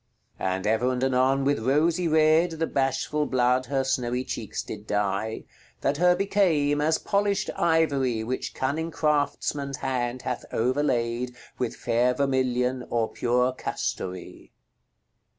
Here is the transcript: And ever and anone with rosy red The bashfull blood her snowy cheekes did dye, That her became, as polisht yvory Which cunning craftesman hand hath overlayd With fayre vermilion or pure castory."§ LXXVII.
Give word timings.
And 0.39 0.65
ever 0.65 0.91
and 0.91 1.03
anone 1.03 1.45
with 1.45 1.59
rosy 1.59 2.07
red 2.07 2.49
The 2.53 2.65
bashfull 2.65 3.27
blood 3.29 3.67
her 3.67 3.83
snowy 3.83 4.23
cheekes 4.23 4.63
did 4.63 4.87
dye, 4.87 5.43
That 5.81 5.97
her 5.97 6.15
became, 6.15 6.81
as 6.81 6.97
polisht 6.97 7.51
yvory 7.55 8.25
Which 8.25 8.55
cunning 8.55 8.89
craftesman 8.89 9.75
hand 9.75 10.23
hath 10.23 10.43
overlayd 10.51 11.35
With 11.59 11.75
fayre 11.75 12.15
vermilion 12.15 12.83
or 12.89 13.09
pure 13.11 13.53
castory."§ 13.53 14.29
LXXVII. 14.49 14.51